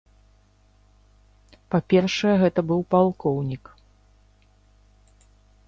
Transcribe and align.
Па-першае, 1.75 2.33
гэта 2.45 2.59
быў 2.73 2.81
палкоўнік. 2.95 3.63